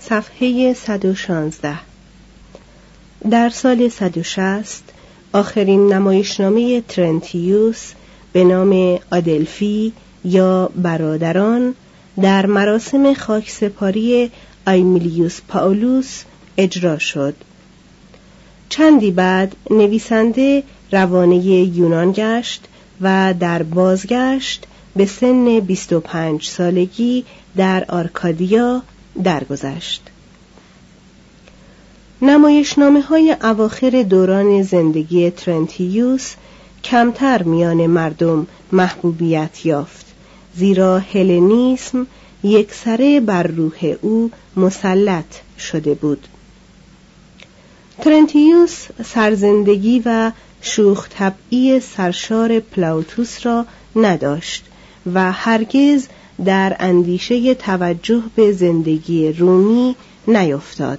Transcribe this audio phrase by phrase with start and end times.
[0.00, 1.78] صفحه 116
[3.30, 4.82] در سال 160
[5.32, 7.92] آخرین نمایشنامه ترنتیوس
[8.32, 9.92] به نام آدلفی
[10.24, 11.74] یا برادران
[12.22, 14.30] در مراسم خاکسپاری
[14.66, 16.22] آیمیلیوس پاولوس
[16.56, 17.34] اجرا شد.
[18.68, 20.62] چندی بعد نویسنده
[20.92, 22.64] روانه یونان گشت
[23.00, 27.24] و در بازگشت به سن 25 سالگی
[27.56, 28.82] در آرکادیا
[29.24, 30.02] درگذشت.
[32.22, 36.34] نمایشنامه های اواخر دوران زندگی ترنتیوس
[36.84, 40.06] کمتر میان مردم محبوبیت یافت
[40.56, 42.06] زیرا هلنیسم
[42.42, 45.24] یک سره بر روح او مسلط
[45.58, 46.28] شده بود
[48.00, 54.64] ترنتیوس سرزندگی و شوخ طبعی سرشار پلاوتوس را نداشت
[55.14, 56.06] و هرگز
[56.44, 59.96] در اندیشه توجه به زندگی رومی
[60.28, 60.98] نیفتاد.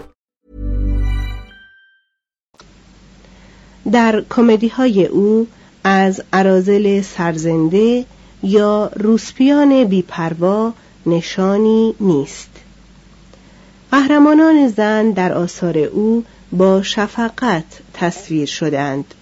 [3.91, 5.47] در کمدی های او
[5.83, 8.05] از ارازل سرزنده
[8.43, 10.73] یا روسپیان بیپروا
[11.05, 12.49] نشانی نیست.
[13.91, 19.13] قهرمانان زن در آثار او با شفقت تصویر شدند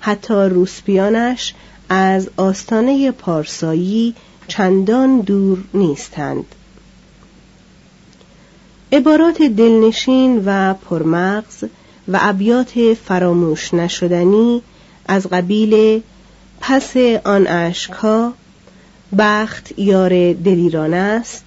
[0.00, 1.54] حتی روسپیانش
[1.88, 4.14] از آستانه پارسایی
[4.48, 6.44] چندان دور نیستند.
[8.92, 11.64] عبارات دلنشین و پرمغز
[12.08, 14.62] و ابیات فراموش نشدنی
[15.06, 16.02] از قبیل
[16.60, 18.32] پس آن اشکها
[19.18, 21.44] بخت یار دلیران است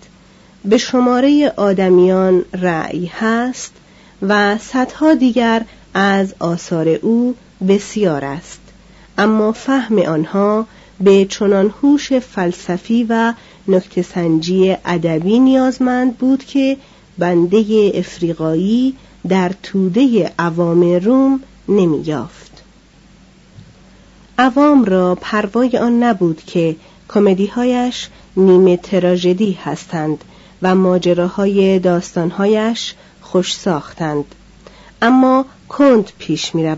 [0.65, 3.73] به شماره آدمیان رأی هست
[4.21, 5.61] و صدها دیگر
[5.93, 7.35] از آثار او
[7.67, 8.59] بسیار است.
[9.17, 10.67] اما فهم آنها
[10.99, 13.33] به چنان هوش فلسفی و
[13.67, 16.77] نکتسنجی ادبی نیازمند بود که
[17.17, 18.95] بنده افریقایی
[19.29, 22.63] در توده عوام روم نمییافت.
[24.37, 26.75] عوام را پروای آن نبود که
[27.09, 30.23] کمدیهایش نیمه تراژدی هستند
[30.61, 34.25] و ماجراهای داستانهایش خوش ساختند.
[35.01, 36.75] اما کند پیش می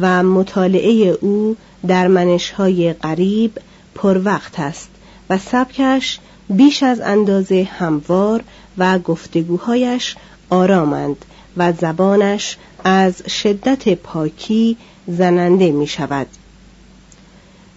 [0.00, 1.56] و مطالعه او
[1.86, 3.58] در منشهای غریب
[3.94, 4.88] پر وقت است
[5.30, 6.18] و سبکش
[6.50, 8.44] بیش از اندازه هموار
[8.78, 10.16] و گفتگوهایش
[10.50, 11.24] آرامند
[11.56, 14.76] و زبانش از شدت پاکی
[15.06, 16.26] زننده می شود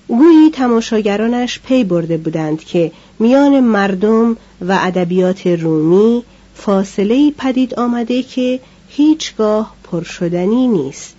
[0.08, 6.24] گویی تماشاگرانش پی برده بودند که میان مردم و ادبیات رومی
[6.56, 11.16] فاصله پدید آمده که هیچگاه پرشدنی نیست.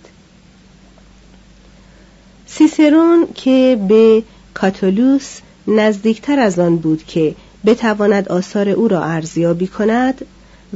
[2.47, 10.25] سیسرون که به کاتولوس نزدیکتر از آن بود که بتواند آثار او را ارزیابی کند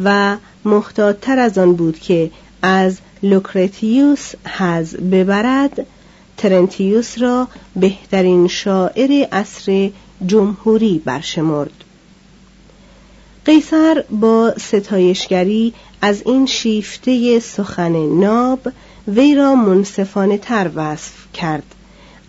[0.04, 2.32] و محتاطتر از آن بود که
[2.62, 5.86] از لوکرتیوس حز ببرد
[6.38, 9.90] ترنتیوس را بهترین شاعر عصر
[10.26, 11.84] جمهوری برشمرد.
[13.46, 18.60] قیصر با ستایشگری از این شیفته سخن ناب
[19.08, 21.76] وی را منصفانه تر وصف کرد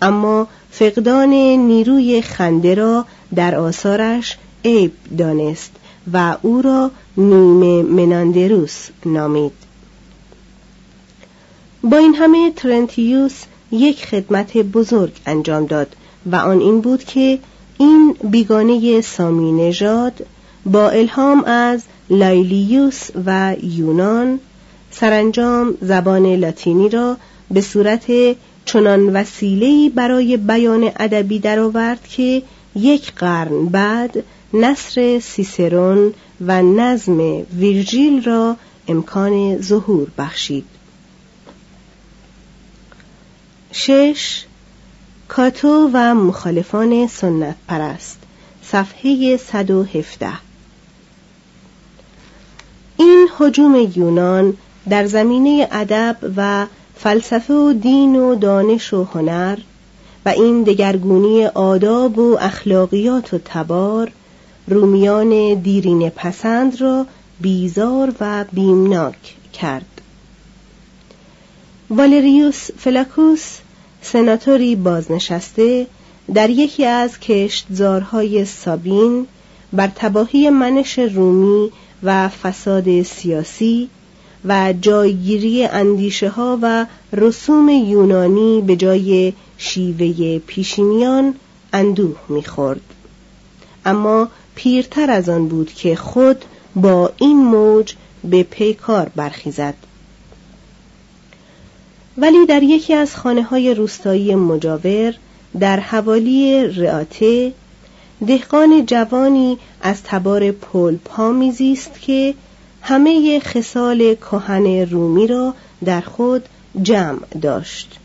[0.02, 5.72] اما فقدان نیروی خنده را در آثارش عیب دانست.
[6.12, 9.52] و او را نیمه مناندروس نامید.
[11.82, 13.42] با این همه ترنتیوس
[13.72, 15.96] یک خدمت بزرگ انجام داد
[16.32, 17.38] و آن این بود که
[17.78, 20.26] این بیگانه سامی نژاد
[20.66, 24.40] با الهام از لایلیوس و یونان
[24.90, 27.16] سرانجام زبان لاتینی را
[27.50, 28.06] به صورت
[28.64, 32.42] چنان وسیله‌ای برای بیان ادبی درآورد که
[32.76, 34.24] یک قرن بعد
[34.54, 37.18] نصر سیسرون و نظم
[37.56, 38.56] ویرژیل را
[38.88, 40.64] امکان ظهور بخشید.
[43.72, 44.44] شش
[45.28, 48.18] کاتو و مخالفان سنت پرست
[48.62, 50.28] صفحه 117
[52.96, 54.56] این حجوم یونان
[54.88, 56.66] در زمینه ادب و
[56.96, 59.58] فلسفه و دین و دانش و هنر
[60.26, 64.12] و این دگرگونی آداب و اخلاقیات و تبار
[64.66, 67.06] رومیان دیرین پسند را
[67.40, 70.00] بیزار و بیمناک کرد.
[71.90, 73.58] والریوس فلاکوس
[74.02, 75.86] سناتوری بازنشسته
[76.34, 79.26] در یکی از کشتزارهای سابین
[79.72, 81.70] بر تباهی منش رومی
[82.02, 83.88] و فساد سیاسی
[84.44, 91.34] و جایگیری اندیشه ها و رسوم یونانی به جای شیوه پیشینیان
[91.72, 92.80] اندوه می‌خورد.
[93.84, 96.44] اما پیرتر از آن بود که خود
[96.76, 99.74] با این موج به پیکار برخیزد.
[102.18, 105.14] ولی در یکی از خانه های روستایی مجاور
[105.60, 107.52] در حوالی رعاته
[108.26, 110.50] دهقان جوانی از تبار
[111.04, 112.34] پا میزیست که
[112.82, 115.54] همه خصال کهن رومی را
[115.84, 116.44] در خود
[116.82, 117.98] جمع داشت.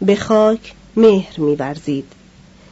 [0.00, 2.04] به خاک مهر میورزید.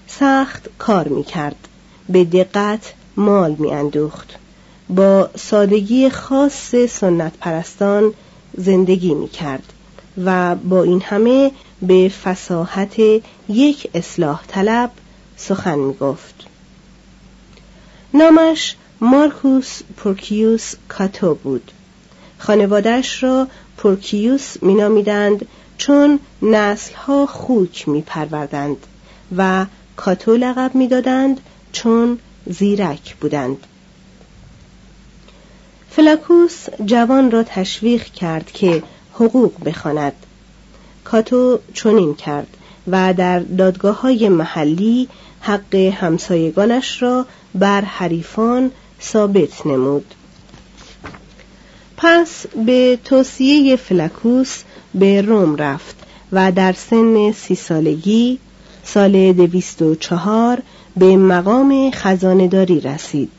[0.06, 1.68] سخت کار می‌کرد.
[2.08, 4.34] به دقت مال میاندوخت.
[4.88, 8.14] با سادگی خاص سنت پرستان
[8.56, 9.72] زندگی می‌کرد
[10.24, 11.50] و با این همه
[11.82, 13.00] به فساحت
[13.48, 14.90] یک اصلاح طلب
[15.36, 16.34] سخن می گفت
[18.14, 21.70] نامش مارکوس پورکیوس کاتو بود.
[22.38, 25.46] خانوادش را پورکیوس مینامیدند
[25.78, 28.86] چون نسلها خوک می پروردند
[29.36, 29.66] و
[29.96, 31.40] کاتو لقب می‌دادند
[31.72, 33.66] چون زیرک بودند.
[35.90, 38.82] فلاکوس جوان را تشویق کرد که
[39.12, 40.12] حقوق بخواند.
[41.04, 45.08] کاتو چنین کرد و در دادگاه های محلی
[45.40, 48.70] حق همسایگانش را بر حریفان
[49.02, 50.14] ثابت نمود.
[51.96, 54.62] پس به توصیه فلکوس
[54.94, 55.96] به روم رفت
[56.32, 58.38] و در سن سی سالگی
[58.84, 60.62] سال دویست و چهار
[60.96, 63.30] به مقام خزانداری رسید.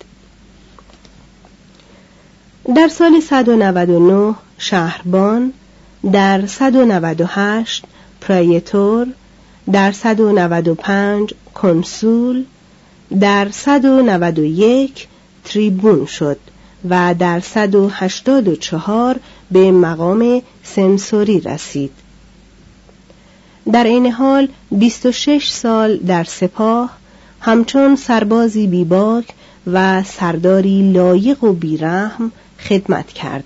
[2.75, 5.53] در سال 199 شهربان
[6.11, 7.85] در 198
[8.21, 9.07] پرایتور
[9.71, 12.43] در 195 کنسول
[13.19, 15.07] در 191
[15.43, 16.37] تریبون شد
[16.89, 19.19] و در 184
[19.51, 21.91] به مقام سنسوری رسید.
[23.71, 26.89] در این حال 26 سال در سپاه
[27.45, 29.25] همچون سربازی بیباک
[29.71, 32.31] و سرداری لایق و بیرحم
[32.69, 33.43] خدمت کرد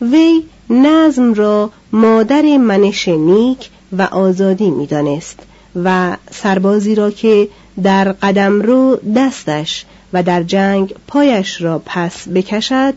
[0.00, 5.38] وی نظم را مادر منش نیک و آزادی می‌دانست
[5.84, 7.48] و سربازی را که
[7.82, 12.94] در قدم رو دستش و در جنگ پایش را پس بکشد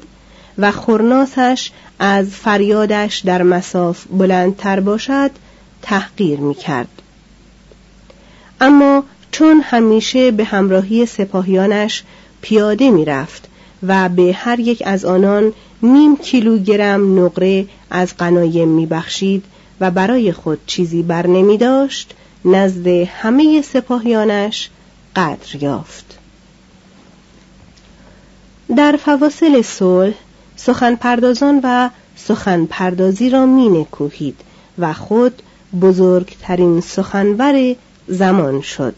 [0.57, 5.31] و خورناسش از فریادش در مساف بلندتر باشد
[5.81, 6.87] تحقیر می کرد.
[9.35, 12.03] چون همیشه به همراهی سپاهیانش
[12.41, 13.47] پیاده می رفت
[13.83, 19.43] و به هر یک از آنان نیم کیلوگرم نقره از قنایم می بخشید
[19.79, 22.13] و برای خود چیزی بر نمی داشت
[22.45, 24.69] نزد همه سپاهیانش
[25.15, 26.19] قدر یافت.
[28.77, 30.15] در فواصل صلح
[30.55, 34.41] سخن پردازان و سخن پردازی را می نکوهید
[34.79, 35.41] و خود
[35.81, 37.75] بزرگترین سخنور
[38.07, 38.95] زمان شد.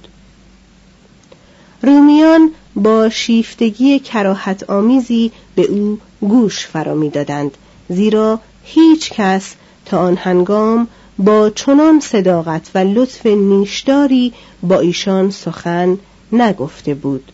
[1.81, 7.57] رومیان با شیفتگی کراهت آمیزی به او گوش فرا می‌دادند
[7.89, 9.55] زیرا هیچ کس
[9.85, 10.87] تا آن هنگام
[11.19, 15.97] با چنان صداقت و لطف نیشداری با ایشان سخن
[16.31, 17.31] نگفته بود.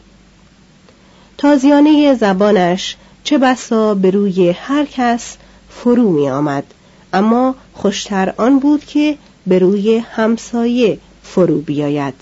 [1.38, 5.38] تازیانه زبانش چه بسا به روی هر کس
[5.70, 6.64] فرو می آمد
[7.14, 12.14] اما خوشتر آن بود که به روی همسایه فرو بیاید.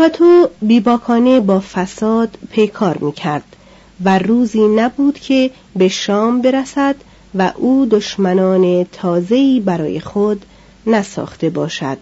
[0.00, 3.56] کاتو بیباکانه با فساد پیکار می کرد
[4.04, 6.96] و روزی نبود که به شام برسد
[7.34, 10.44] و او دشمنان تازه‌ای برای خود
[10.86, 11.98] نساخته باشد.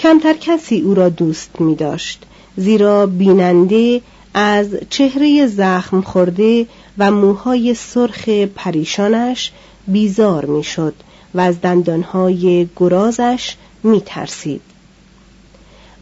[0.00, 2.22] کمتر کسی او را دوست می داشت
[2.56, 4.00] زیرا بیننده
[4.34, 6.66] از چهره زخم خورده
[6.98, 9.52] و موهای سرخ پریشانش
[9.86, 10.94] بیزار می‌شد
[11.34, 14.71] و از دندانهای گرازش میترسید.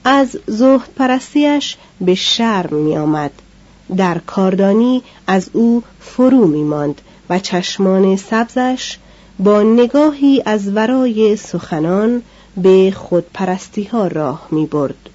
[0.05, 3.31] از زهد پرستیش به شرم می آمد.
[3.97, 8.99] در کاردانی از او فرو می ماند و چشمان سبزش
[9.39, 12.23] با نگاهی از ورای سخنان
[12.57, 15.09] به خودپرستی ها راه می برد.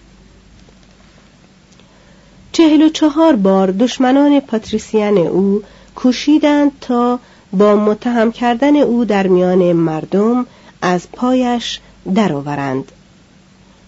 [2.52, 5.64] چهل و چهار بار دشمنان پاتریسیان او
[5.96, 7.20] کوشیدند تا
[7.54, 10.46] با متهم کردن او در میان مردم
[10.82, 11.80] از پایش
[12.16, 12.92] درآورند.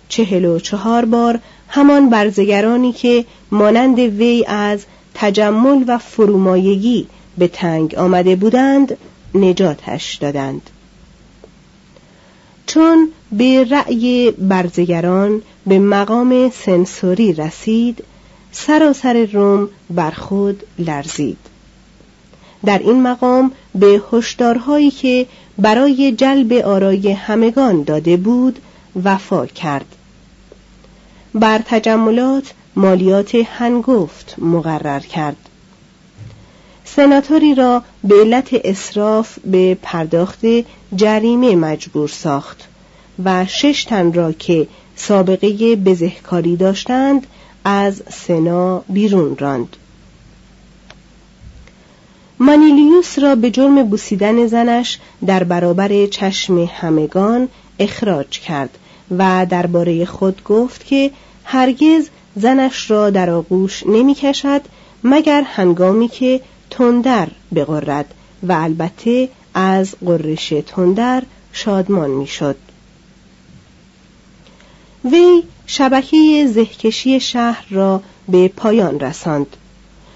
[0.10, 7.96] چهل و چهار بار همان برزگرانی که مانند وی از تجمل و فرومایگی به تنگ
[7.96, 8.98] آمده بودند
[9.36, 10.70] نجاتش دادند.
[12.68, 18.04] چون به رأی برزگران به مقام سنسوری رسید
[18.52, 21.38] سراسر روم بر خود لرزید.
[22.66, 25.26] در این مقام به هشدارهایی که
[25.58, 28.60] برای جلب آرای همگان داده بود
[29.04, 29.97] وفا کرد.
[31.40, 35.38] بر تجملات مالیات هنگفت مقرر کرد.
[36.86, 40.40] سناتوری را به علت اصراف به پرداخت
[40.96, 42.68] جریمه مجبور ساخت
[43.24, 47.28] و شش تن را که سابقه بزهکاری داشتند
[47.66, 49.76] از سنا بیرون راند.
[52.40, 57.48] مانیلیوس را به جرم بوسیدن زنش در برابر چشم همگان
[57.80, 58.78] اخراج کرد
[59.18, 61.12] و درباره خود گفت که
[61.50, 64.62] هرگز زنش را در آغوش نمی کشد
[65.04, 68.14] مگر هنگامی که تندر بقرد
[68.44, 71.24] و البته از قررش تندر
[71.54, 72.56] شادمان می‌شد.
[75.06, 79.58] وی شبکه زهکشی شهر را به پایان رساند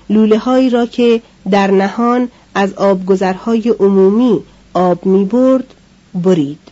[0.10, 1.22] لوله هایی را که
[1.52, 5.74] در نهان از آبگذرهای عمومی آب می برد
[6.14, 6.71] برید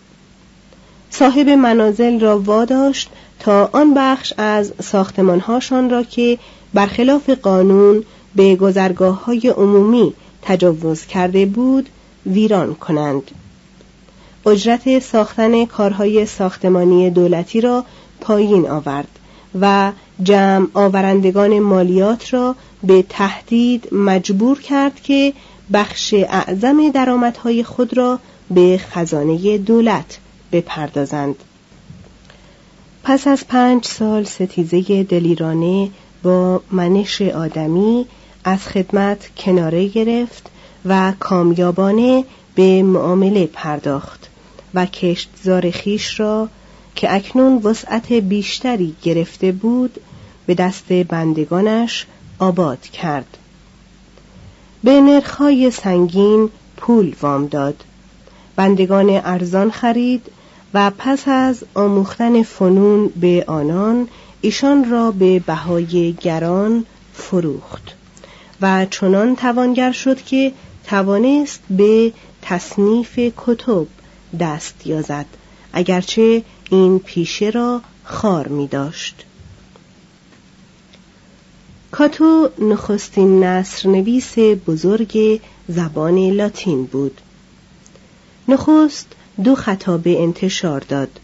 [1.09, 6.37] صاحب منازل را واداشت تا آن بخش از ساختمانهاشان را که
[6.73, 8.03] برخلاف قانون
[8.35, 11.89] به گذرگاه های عمومی تجاوز کرده بود
[12.25, 13.31] ویران کنند.
[14.45, 17.85] اجرت ساختن کارهای ساختمانی دولتی را
[18.21, 19.07] پایین آورد
[19.61, 19.91] و
[20.23, 25.33] جمع آورندگان مالیات را به تهدید مجبور کرد که
[25.73, 28.19] بخش اعظم درآمدهای خود را
[28.51, 30.19] به خزانه دولت
[30.51, 31.35] بپردازند.
[33.03, 35.89] پس از پنج سال ستیزه دلیرانه
[36.23, 38.05] با منش آدمی
[38.43, 40.49] از خدمت کناره گرفت
[40.85, 42.23] و کامیابانه
[42.55, 44.29] به معامله پرداخت
[44.73, 46.49] و کشتزار خیش را
[46.95, 49.99] که اکنون وسعت بیشتری گرفته بود
[50.45, 52.05] به دست بندگانش
[52.39, 53.37] آباد کرد.
[54.83, 57.83] به نرخهای سنگین پول وام داد.
[58.55, 60.31] بندگان ارزان خرید
[60.73, 64.07] و پس از آموختن فنون به آنان
[64.41, 67.95] ایشان را به بهای گران فروخت.
[68.61, 70.51] و چنان توانگر شد که
[70.87, 73.87] توانست به تصنیف کتب
[74.39, 75.25] دست یازد
[75.73, 79.25] اگرچه این پیشه را خار می داشت.
[81.91, 87.21] کاتو نخستین نصر نویس بزرگ زبان لاتین بود.
[88.47, 89.07] نخست
[89.43, 91.19] دو خطابه انتشار داد.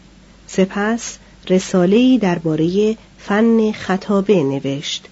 [0.47, 1.17] سپس
[1.49, 5.05] رساله‌ای درباره فن خطابه نوشت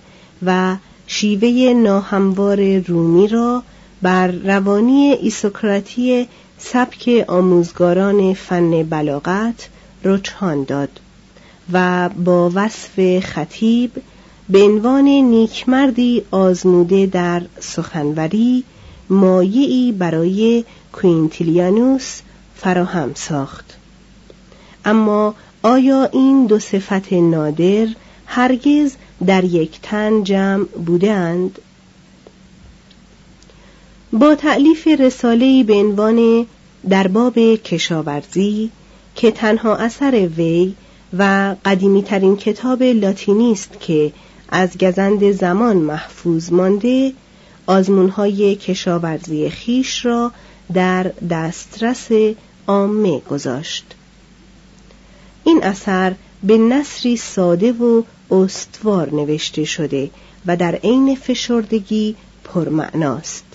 [0.45, 0.75] و
[1.07, 3.63] شیوه ناهموار رومی را
[4.01, 9.69] بر روانی ایسوکراتی سبک آموزگاران فن بلاغت
[10.03, 10.99] رجحان داد
[11.73, 13.91] و با وصف خطیب
[14.49, 18.63] به عنوان نیکمردی آزموده در سخنوری
[19.09, 22.21] مایعی برای کوینتیلیانوس
[22.63, 23.77] فراهم ساخت
[24.85, 27.87] اما آیا این دو صفت نادر
[28.25, 31.59] هرگز در یک تن جمع بودند؟
[34.13, 36.45] با تعلیف رساله‌ای به عنوان
[36.89, 38.69] در باب کشاورزی
[39.15, 40.73] که تنها اثر وی
[41.17, 44.13] و قدیمی ترین کتاب لاتینی است که
[44.49, 47.13] از گزند زمان محفوظ مانده
[47.67, 50.31] آزمونهای کشاورزی خیش را
[50.73, 52.07] در دسترس
[52.67, 53.85] عامه گذاشت.
[55.43, 60.09] این اثر به نصری ساده و استوار نوشته شده
[60.45, 63.45] و در عین فشردگی پرمعناست.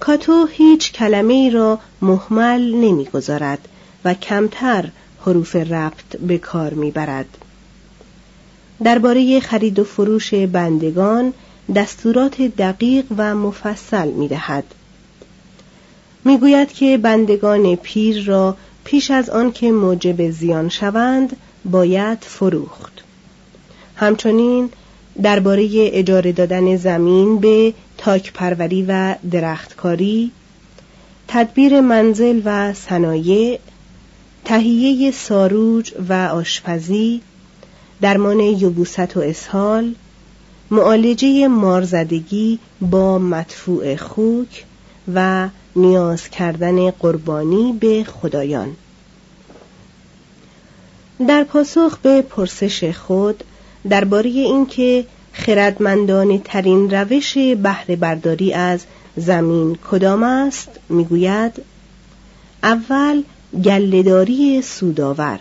[0.00, 3.68] کاتو هیچ کلمه ای را محمل نمی‌گذارد
[4.04, 4.90] و کمتر
[5.20, 7.38] حروف ربط به کار می‌برد.
[8.84, 11.32] درباره خرید و فروش بندگان
[11.74, 14.64] دستورات دقیق و مفصل می‌دهد.
[16.24, 23.04] می‌گوید که بندگان پیر را پیش از آن که موجب زیان شوند باید فروخت.
[23.96, 24.70] همچنین
[25.22, 30.30] درباره اجاره دادن زمین به تاک پروری و درختکاری
[31.28, 33.58] تدبیر منزل و صنایع
[34.44, 37.20] تهیه ساروج و آشپزی
[38.00, 39.94] درمان یبوست و اسهال
[40.70, 44.64] معالجه مارزدگی با مدفوع خوک
[45.14, 48.76] و نیاز کردن قربانی به خدایان.
[51.28, 53.44] در پاسخ به پرسش خود
[53.90, 58.80] درباره اینکه خردمندانه ترین روش بهره برداری از
[59.16, 61.62] زمین کدام است می‌گوید
[62.62, 63.22] اول
[63.64, 65.40] گلهداری سوداور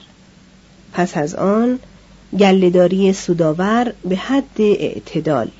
[0.93, 1.79] پس از آن
[2.39, 5.51] گلهداری سوداور به حد اعتدال.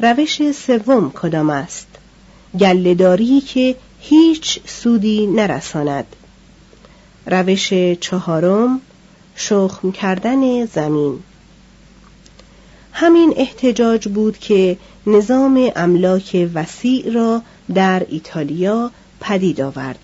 [0.00, 1.86] روش سوم کدام است؟
[2.60, 6.06] گلهداری که هیچ سودی نرساند.
[7.26, 8.80] روش چهارم
[9.36, 11.18] شخم کردن زمین.
[12.92, 17.42] همین احتجاج بود که نظام املاک وسیع را
[17.74, 19.98] در ایتالیا پدید آورد.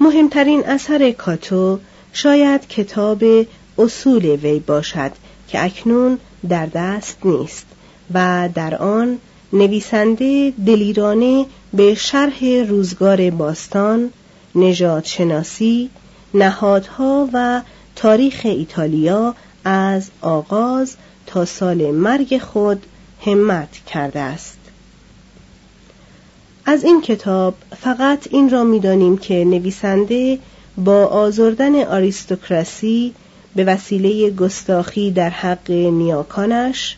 [0.00, 1.78] مهمترین اثر کاتو
[2.12, 3.24] شاید کتاب
[3.78, 5.12] اصول وی باشد
[5.48, 7.66] که اکنون در دست نیست
[8.14, 9.18] و در آن
[9.52, 14.10] نویسنده دلیرانه به شرح روزگار باستان
[14.54, 15.90] نجات شناسی
[16.34, 17.62] نهادها و
[17.96, 19.34] تاریخ ایتالیا
[19.64, 22.86] از آغاز تا سال مرگ خود
[23.26, 24.58] همت کرده است.
[26.66, 30.38] از این کتاب فقط این را می‌دانیم که نویسنده
[30.78, 33.14] با آزردن آریستوکراسی
[33.56, 36.96] به وسیله گستاخی در حق نیاکانش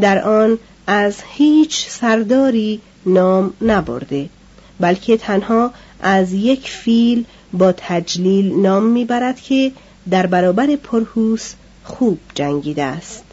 [0.00, 4.28] در آن از هیچ سرداری نام نبرده
[4.80, 9.72] بلکه تنها از یک فیل با تجلیل نام می‌برد که
[10.10, 11.52] در برابر پرهوس
[11.84, 13.24] خوب جنگیده است.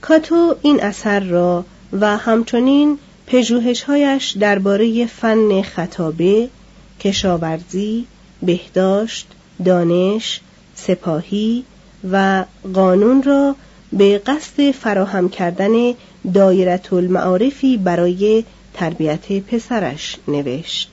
[0.00, 1.64] کاتو این اثر را
[2.00, 6.48] و همچنین پژوهش‌هایش درباره فن خطابه،
[7.00, 8.06] کشاورزی،
[8.42, 9.26] بهداشت،
[9.64, 10.40] دانش،
[10.74, 11.64] سپاهی
[12.10, 12.44] و
[12.74, 13.56] قانون را
[13.92, 15.94] به قصد فراهم کردن
[16.34, 20.90] دایره المعارفی برای تربیت پسرش نوشت.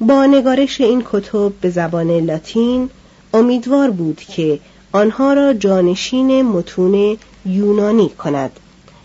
[0.00, 2.90] با نگارش این کتب به زبان لاتین
[3.34, 4.58] امیدوار بود که
[4.92, 8.50] آنها را جانشین متون یونانی کند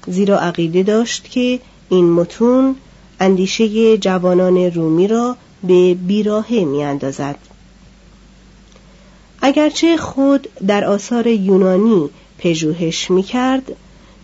[0.08, 2.76] زیرا عقیده داشت که این متون
[3.20, 7.36] اندیشه جوانان رومی را به بیراهه میاندازد
[9.46, 13.72] اگرچه خود در آثار یونانی پژوهش می‌کرد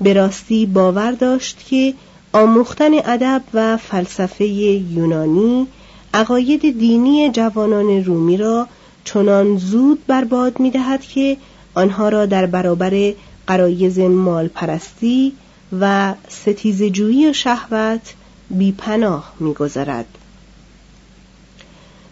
[0.02, 1.94] به راستی باور داشت که
[2.34, 5.68] آموختن ادب و فلسفه یونانی
[6.14, 8.68] عقاید دینی جوانان رومی را
[9.06, 11.38] چنان زود برباد می دهد که
[11.74, 13.14] آنها را در برابر
[13.48, 15.34] قرایز مال پرستی
[15.80, 18.14] و ستیزجویی و شهوت
[18.50, 20.06] بیپناه می‌گذارد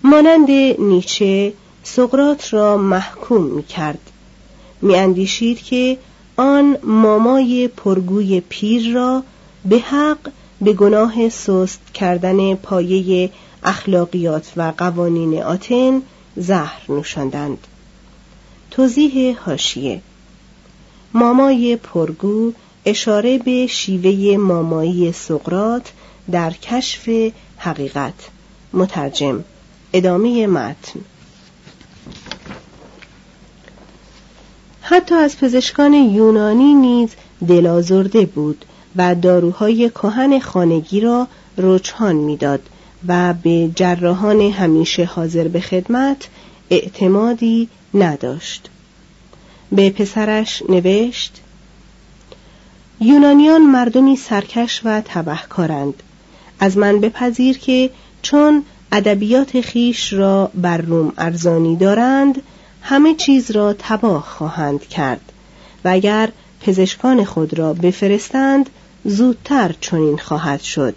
[0.04, 1.54] مانند نیچه
[1.96, 4.00] سقرات را محکوم می کرد
[4.82, 5.98] می اندیشید که
[6.38, 9.24] آن مامای پرگوی پیر را
[9.66, 13.30] به حق به گناه سست کردن پایه
[13.64, 16.02] اخلاقیات و قوانین آتن
[16.36, 17.68] زهر نوشاندند.
[18.72, 20.02] توضیح هاشیه
[21.14, 22.54] مامای پرگو
[22.86, 25.92] اشاره به شیوه مامایی سقرات
[26.32, 27.10] در کشف
[27.58, 28.30] حقیقت.
[28.74, 29.44] مترجم
[29.94, 31.00] ادامه متن.
[34.90, 37.10] حتی از پزشکان یونانی نیز
[37.48, 42.60] دلازرده بود و داروهای کهن خانگی را رجحان می‌داد
[43.08, 46.28] و به جراحان همیشه حاضر به خدمت
[46.70, 48.70] اعتمادی نداشت.
[49.72, 51.42] به پسرش نوشت
[53.00, 56.04] یونانیان مردمی سرکش و تبهکارند.
[56.60, 57.90] از من بپذیر که
[58.22, 62.42] چون ادبیات خیش را بر روم ارزانی دارند
[62.90, 65.32] همه چیز را تباه خواهند کرد
[65.86, 68.70] و اگر پزشکان خود را بفرستند
[69.06, 70.96] زودتر چنین خواهد شد.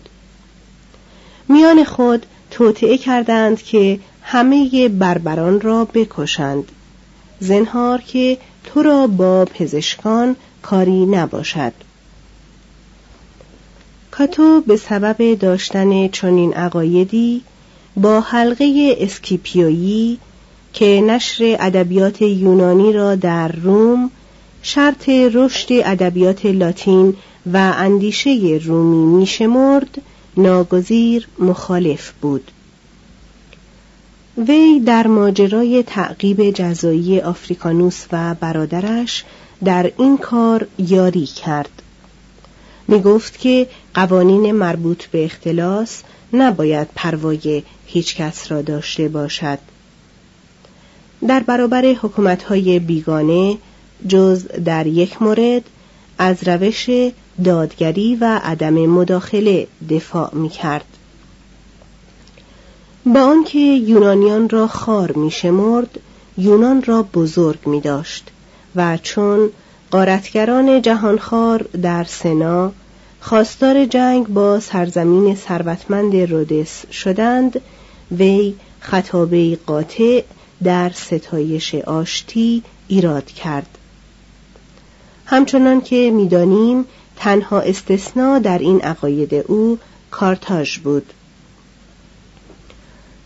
[1.49, 6.73] میان خود توطعه کردند که همه بربران را بکشند.
[7.41, 11.73] زنهار که تو را با پزشکان کاری نباشد.
[14.11, 17.43] کاتو به سبب داشتن چنین عقایدی
[17.97, 20.19] با حلقه اسکیپیویی
[20.73, 24.11] که نشر ادبیات یونانی را در روم
[24.63, 27.17] شرط رشد ادبیات لاتین
[27.53, 30.03] و اندیشه رومی میشمرد
[30.37, 32.51] ناگزیر مخالف بود.
[34.49, 39.25] وی در ماجرای تعقیب جزایی آفریکانوس و برادرش
[39.65, 41.83] در این کار یاری کرد.
[42.89, 46.03] می گفت که قوانین مربوط به اختلاس
[46.33, 49.59] نباید پروای هیچ کس را داشته باشد.
[51.29, 53.59] در برابر حکومتهای بیگانه
[54.09, 55.63] جز در یک مورد
[56.19, 56.91] از روش
[57.45, 60.85] دادگری و عدم مداخله دفاع می کرد.
[63.07, 66.01] با آنکه یونانیان را خار می شمرد،
[66.39, 68.31] یونان را بزرگ می داشت
[68.77, 69.51] و چون
[69.91, 72.73] قارتگران جهانخوار در سنا
[73.21, 77.61] خواستار جنگ با سرزمین ثروتمند رودس شدند
[78.13, 80.23] وی خطابه قاطع
[80.65, 83.79] در ستایش آشتی ایراد کرد.
[85.27, 86.85] همچنان که می‌دانیم
[87.17, 89.79] تنها استثنا در این عقاید او
[90.11, 91.13] کارتاژ بود.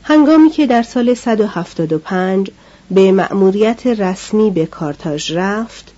[0.02, 2.50] هنگامی که در سال 175
[2.90, 5.92] به مأموریت رسمی به کارتاژ رفت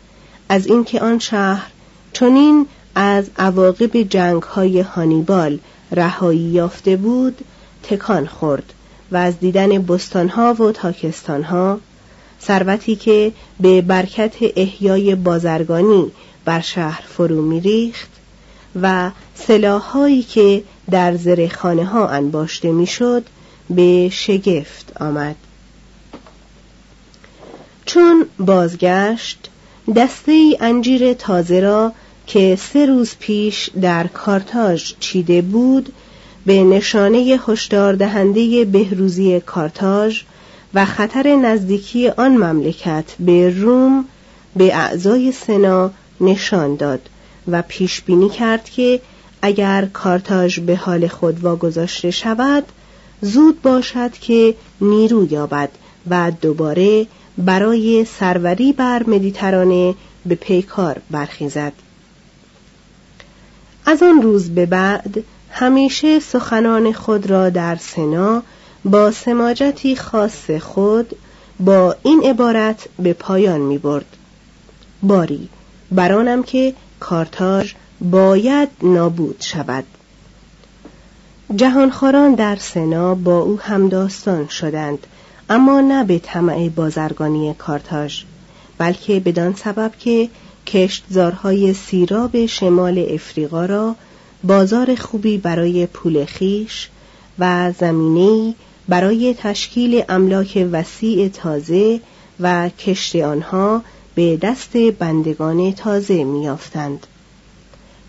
[0.49, 1.71] از اینکه آن شهر
[2.13, 5.59] چنین از عواقب جنگ های هانیبال
[5.93, 7.45] رهایی یافته بود
[7.83, 8.73] تکان خورد.
[9.13, 11.81] و از دیدن بستانها و تاکستانها
[12.43, 16.13] ثروتی که به برکت احیای بازرگانی
[16.45, 18.11] بر شهر فرو میریخت
[18.83, 23.25] و سلاحهایی که در زرخانه ها انباشته می‌شد
[23.71, 25.37] به شگفت آمد.
[27.87, 29.51] چون بازگشت
[29.97, 31.93] دسته ای انجیر تازه را
[32.27, 35.93] که سه روز پیش در کارتاژ چیده بود
[36.47, 40.23] به نشانه هشدار دهنده بهروزی کارتاژ
[40.75, 44.05] و خطر نزدیکی آن مملکت به روم
[44.57, 47.01] به اعضای سنا نشان داد
[47.49, 49.01] و پیش بینی کرد که
[49.43, 52.65] اگر کارتاژ به حال خود واگذاشته شود
[53.21, 55.71] زود باشد که نیرو یابد
[56.11, 57.07] و دوباره
[57.39, 59.95] برای سروری بر مدیترانه
[60.27, 61.73] به پیکار برخیزد.
[63.87, 65.25] از آن روز به بعد
[65.59, 68.43] همیشه سخنان خود را در سنا
[68.85, 71.17] با سماجتی خاص خود
[71.61, 74.17] با این عبارت به پایان می برد.
[75.03, 75.49] باری
[75.91, 79.85] برانم که کارتاژ باید نابود شود.
[81.57, 85.07] جهانخواران در سنا با او همداستان شدند
[85.51, 88.23] اما نه به طمع بازرگانی کارتاژ
[88.79, 90.29] بلکه بدان سبب که
[90.67, 93.95] کشتزارهای سیراب شمال افریقا را
[94.47, 96.89] بازار خوبی برای پول خیش
[97.39, 98.55] و زمینه‌ای
[98.89, 102.01] برای تشکیل املاک وسیع تازه
[102.41, 103.83] و کشت آنها
[104.15, 107.07] به دست بندگان تازه میافتند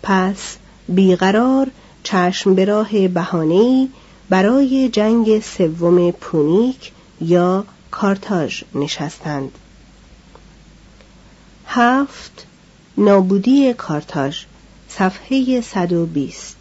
[0.02, 0.56] پس
[0.88, 1.66] بیقرار
[2.02, 3.88] چشم به راه بهانه‌ای
[4.28, 9.58] برای جنگ سوم پونیک یا کارتاژ نشستند.
[11.66, 12.46] هفت
[12.98, 14.44] نابودی کارتاژ.
[14.98, 16.56] صفحه 120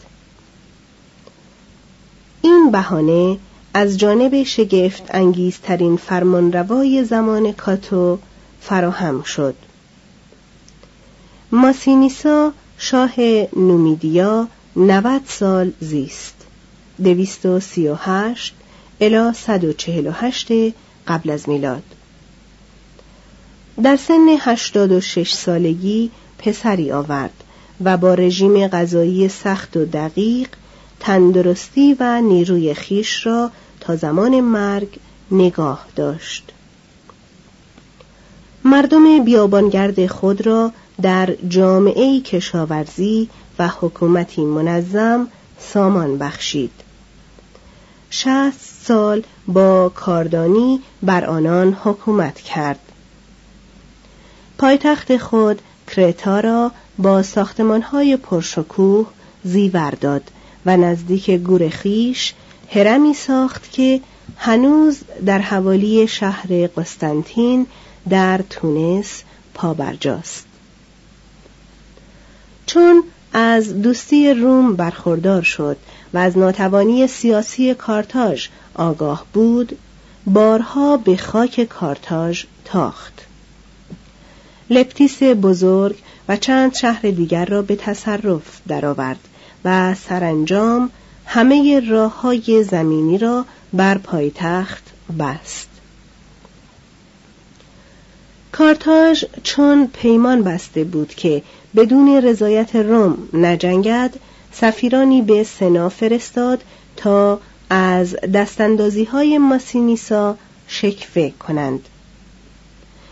[2.42, 3.38] این بهانه
[3.74, 8.20] از جانب شگفت انگیزترین فرمانروای زمان کاتو
[8.62, 9.56] فراهم شد.
[11.52, 13.14] ماسینیسا شاه
[13.56, 16.36] نومیدیا 90 سال زیست.
[17.04, 18.56] دویست و سی و هشت
[19.02, 20.48] الا صد و چهل و هشت
[21.08, 21.84] قبل از میلاد.
[23.84, 27.44] در سن هشتاد و شش سالگی پسری آورد.
[27.84, 30.48] و با رژیم غذایی سخت و دقیق
[31.00, 34.88] تندرستی و نیروی خیش را تا زمان مرگ
[35.32, 36.52] نگاه داشت.
[38.64, 45.28] مردم بیابانگرد خود را در جامعه کشاورزی و حکومتی منظم
[45.60, 46.72] سامان بخشید.
[48.10, 52.80] شست سال با کاردانی بر آنان حکومت کرد.
[54.58, 59.08] پایتخت خود کرتا را با ساختمانهای پرشکوه
[59.44, 60.32] زیور داد
[60.66, 62.34] و نزدیک گور خیش
[62.70, 64.02] هرمی ساخت که
[64.38, 67.66] هنوز در حوالی شهر قسطنطین
[68.10, 69.24] در تونس
[69.54, 70.46] پابرجاست.
[72.66, 75.78] چون از دوستی روم برخوردار شد
[76.14, 79.78] و از ناتوانی سیاسی کارتاژ آگاه بود
[80.28, 83.22] بارها به خاک کارتاژ تاخت.
[84.70, 85.96] لپتیس بزرگ
[86.30, 89.20] و چند شهر دیگر را به تصرف درآورد
[89.66, 90.90] و سرانجام
[91.26, 94.84] همه راه های زمینی را بر پایتخت
[95.20, 95.68] بست.
[98.52, 101.44] کارتاژ چون پیمان بسته بود که
[101.76, 104.14] بدون رضایت روم نجنگد
[104.52, 106.64] سفیرانی به سنا فرستاد
[106.96, 111.80] تا از دستاندازی های ماسینیسا شکفه کنند.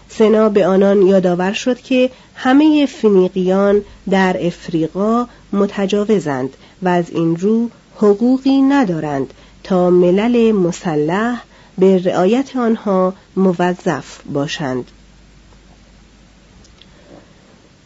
[0.09, 6.49] سنا به آنان یادآور شد که همه فنیقیان در افریقا متجاوزند
[6.81, 11.41] و از این رو حقوقی ندارند تا ملل مسلح
[11.77, 14.91] به رعایت آنها موظف باشند.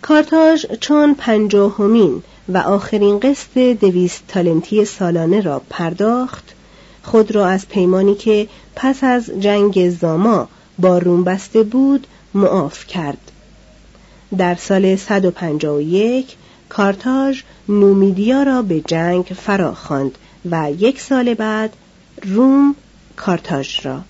[0.01, 6.55] کارتاژ چون پنجاهمین و آخرین قسط دویست تالنتی سالانه را پرداخت
[7.03, 10.47] خود را از پیمانی که پس از جنگ زاما
[10.79, 13.31] با روم بسته بود معاف کرد.
[14.37, 16.35] در سال 151
[16.69, 20.17] کارتاژ نومیدیا را به جنگ فرا خواند
[20.51, 21.73] و یک سال بعد
[22.23, 22.75] روم
[23.15, 24.01] کارتاژ را.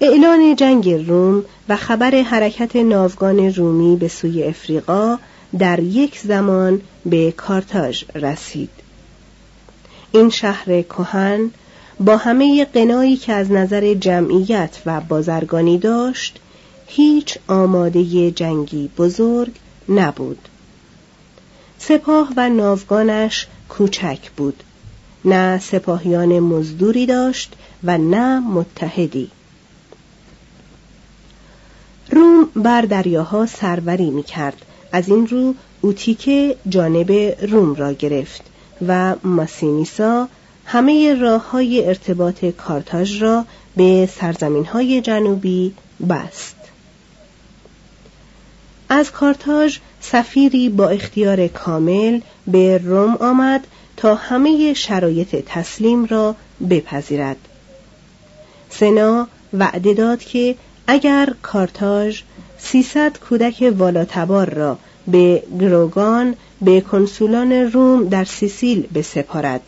[0.00, 5.18] اعلان جنگ روم و خبر حرکت ناوگان رومی به سوی افریقا
[5.58, 8.70] در یک زمان به کارتاژ رسید.
[10.12, 11.50] این شهر کهن
[12.00, 16.38] با همه قنایی که از نظر جمعیت و بازرگانی داشت
[16.86, 19.52] هیچ آماده جنگی بزرگ
[19.88, 20.48] نبود.
[21.78, 24.62] سپاه و ناوگانش کوچک بود.
[25.24, 27.52] نه سپاهیان مزدوری داشت
[27.84, 29.30] و نه متحدی.
[32.10, 37.12] روم بر دریاها سروری می کرد از این رو اوتیکه جانب
[37.50, 38.42] روم را گرفت
[38.86, 40.28] و ماسینیسا
[40.64, 43.44] همه راه های ارتباط کارتاژ را
[43.76, 45.74] به سرزمین های جنوبی
[46.08, 46.56] بست.
[48.88, 56.36] از کارتاژ سفیری با اختیار کامل به روم آمد تا همه شرایط تسلیم را
[56.70, 57.36] بپذیرد.
[58.70, 60.54] سنا وعده داد که
[60.86, 62.22] اگر کارتاژ
[62.58, 69.60] سیصد کودک والاتبار را به گروگان به کنسولان روم در سیسیل بسپارد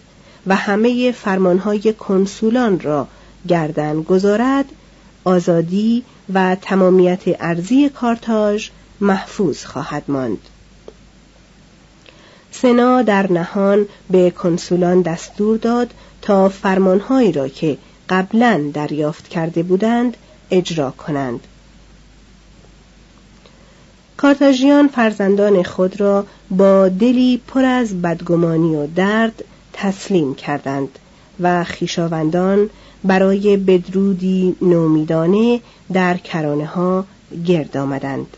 [0.46, 3.09] و همه فرمانهای کنسولان را
[3.48, 4.64] گردن گذارد
[5.24, 8.68] آزادی و تمامیت ارزی کارتاژ
[9.00, 10.38] محفوظ خواهد ماند.
[12.50, 15.90] سنا در نهان به کنسولان دستور داد
[16.22, 17.78] تا فرمانهایی را که
[18.09, 20.16] قبلا دریافت کرده بودند
[20.50, 21.40] اجرا کنند.
[24.16, 29.44] کارتاژیان فرزندان خود را با دلی پر از بدگمانی و درد
[29.82, 30.98] تسلیم کردند
[31.40, 32.70] و خیشاوندان
[33.04, 35.60] برای بدرودی نومیدانه
[35.92, 37.04] در کرانه ها
[37.46, 38.36] گرد آمدند.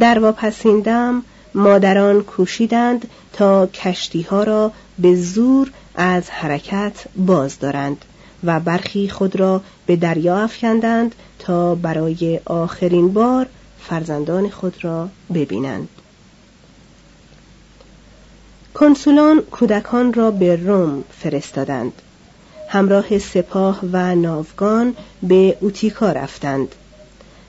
[0.00, 1.22] در واپسین دم
[1.54, 8.04] مادران کوشیدند تا کشتی ها را به زور از حرکت باز دارند
[8.44, 13.46] و برخی خود را به دریا افکندند تا برای آخرین بار
[13.80, 15.88] فرزندان خود را ببینند.
[18.80, 21.92] کنسولان کودکان را به روم فرستادند.
[22.68, 26.74] همراه سپاه و ناوگان به اوتیکا رفتند.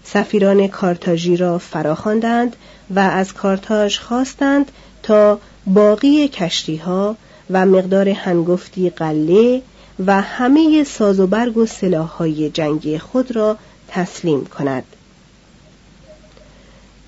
[0.04, 2.56] سفیران کارتاژی را فراخواندند
[2.96, 4.72] و از کارتاژ خواستند
[5.04, 7.16] تا باقی کشتی ها
[7.50, 9.62] و مقدار هنگفتی قله
[10.06, 14.84] و همه ساز و برگ و سلاحهای جنگی خود را تسلیم کند.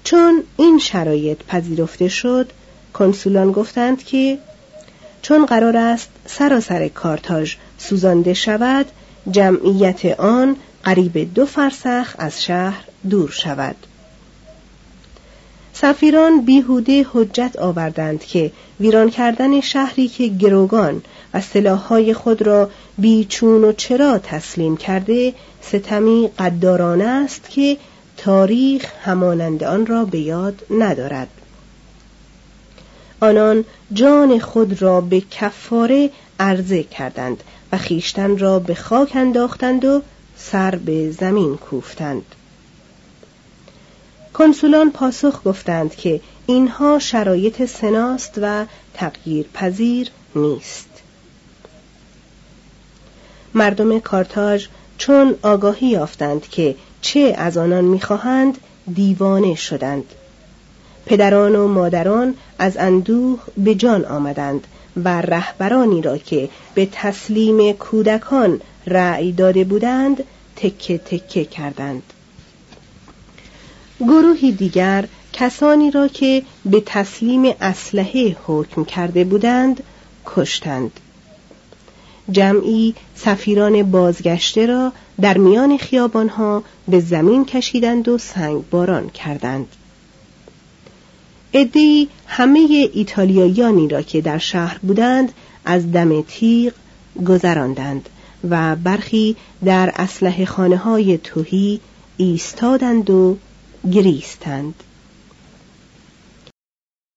[0.03, 2.51] چون این شرایط پذیرفته شد
[2.93, 4.37] کنسولان گفتند که
[5.21, 8.85] چون قرار است سراسر کارتاژ سوزانده شود
[9.31, 13.75] جمعیت آن قریب دو فرسخ از شهر دور شود.
[15.73, 21.01] سفیران بیهوده حجت آوردند که ویران کردن شهری که گروگان
[21.33, 27.77] و سلاحهای خود را بیچون و چرا تسلیم کرده ستمی قدارانه است که
[28.17, 31.27] تاریخ همانند آن را به یاد ندارد.
[33.21, 40.01] آنان جان خود را به کفاره عرضه کردند و خیشتن را به خاک انداختند و
[40.37, 42.25] سر به زمین کوفتند.
[44.33, 50.89] کنسولان پاسخ گفتند که اینها شرایط سناست و تغییر پذیر نیست.
[53.53, 58.57] مردم کارتاژ چون آگاهی یافتند که چه از آنان می‌خواهند
[58.93, 60.05] دیوانه شدند.
[61.05, 64.67] پدران و مادران از اندوه به جان آمدند
[65.03, 70.23] و رهبرانی را که به تسلیم کودکان رأی داده بودند
[70.55, 72.03] تکه تکه کردند.
[73.99, 79.83] گروهی دیگر کسانی را که به تسلیم اسلحه حکم کرده بودند
[80.25, 80.91] کشتند.
[82.31, 89.67] جمعی سفیران بازگشته را در میان خیابانها به زمین کشیدند و سنگ باران کردند.
[91.53, 95.31] ادهی همه ایتالیاییانی را که در شهر بودند
[95.65, 96.73] از دم تیغ
[97.27, 98.09] گذراندند
[98.49, 99.35] و برخی
[99.65, 101.79] در اسلحه خانه های توهی
[102.17, 103.37] ایستادند و
[103.91, 104.73] گریستند.